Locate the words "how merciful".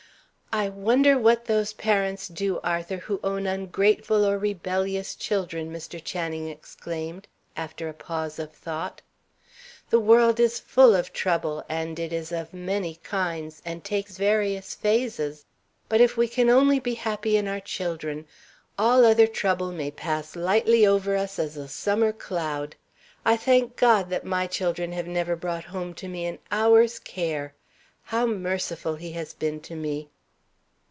28.03-28.95